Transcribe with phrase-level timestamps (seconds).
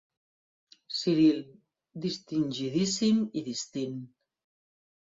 [0.99, 1.37] Ciril,
[2.07, 4.05] distingidíssim i distint.